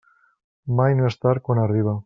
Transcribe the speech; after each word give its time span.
Mai 0.79 0.97
no 1.01 1.07
és 1.11 1.21
tard 1.27 1.47
quan 1.49 1.65
arriba. 1.67 1.99